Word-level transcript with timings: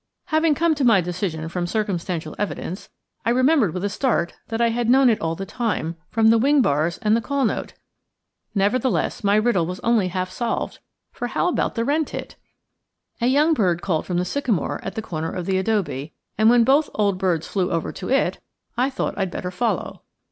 Having 0.29 0.55
come 0.55 0.73
to 0.73 0.83
my 0.83 0.99
decision 0.99 1.47
from 1.47 1.67
circumstantial 1.67 2.35
evidence, 2.39 2.89
I 3.23 3.29
remembered 3.29 3.71
with 3.71 3.83
a 3.85 3.89
start 3.89 4.33
that 4.47 4.59
I 4.59 4.69
had 4.69 4.89
known 4.89 5.11
it 5.11 5.21
all 5.21 5.35
the 5.35 5.45
time, 5.45 5.95
from 6.09 6.31
the 6.31 6.39
wing 6.39 6.63
bars 6.63 6.97
and 7.03 7.15
the 7.15 7.21
call 7.21 7.45
note! 7.45 7.73
Nevertheless, 8.55 9.23
my 9.23 9.35
riddle 9.35 9.67
was 9.67 9.79
only 9.81 10.07
half 10.07 10.31
solved, 10.31 10.79
for 11.11 11.27
how 11.27 11.49
about 11.49 11.75
the 11.75 11.85
wren 11.85 12.03
tit? 12.05 12.35
A 13.21 13.27
young 13.27 13.53
bird 13.53 13.83
called 13.83 14.07
from 14.07 14.17
the 14.17 14.25
sycamore 14.25 14.79
at 14.83 14.95
the 14.95 15.03
corner 15.03 15.31
of 15.31 15.45
the 15.45 15.59
adobe, 15.59 16.15
and 16.35 16.49
when 16.49 16.63
both 16.63 16.89
old 16.95 17.19
birds 17.19 17.47
flew 17.47 17.69
over 17.69 17.91
to 17.91 18.09
it, 18.09 18.39
I 18.75 18.89
thought 18.89 19.13
I'd 19.19 19.29
better 19.29 19.51
follow. 19.51 20.01